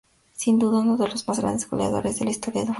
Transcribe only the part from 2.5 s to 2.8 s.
del fútbol.